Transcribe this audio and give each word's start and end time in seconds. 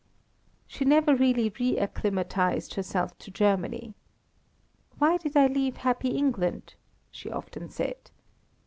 She 0.65 0.83
never 0.83 1.15
really 1.15 1.53
re 1.59 1.77
acclimatised 1.77 2.73
herself 2.73 3.15
to 3.19 3.29
Germany. 3.29 3.93
"Why 4.97 5.17
did 5.17 5.37
I 5.37 5.45
leave 5.45 5.77
happy 5.77 6.09
England?" 6.17 6.73
she 7.11 7.29
often 7.29 7.69
said. 7.69 8.09